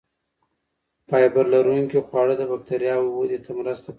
فایبر 1.07 1.45
لرونکي 1.53 1.99
خواړه 2.07 2.33
د 2.37 2.43
بکتریاوو 2.51 3.15
ودې 3.19 3.39
ته 3.45 3.51
مرسته 3.59 3.85
کوي. 3.85 3.89